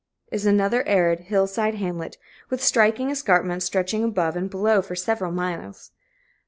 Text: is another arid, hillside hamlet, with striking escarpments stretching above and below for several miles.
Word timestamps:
is 0.31 0.47
another 0.47 0.81
arid, 0.87 1.19
hillside 1.19 1.75
hamlet, 1.75 2.17
with 2.49 2.59
striking 2.59 3.11
escarpments 3.11 3.67
stretching 3.67 4.03
above 4.03 4.35
and 4.35 4.49
below 4.49 4.81
for 4.81 4.95
several 4.95 5.31
miles. 5.31 5.91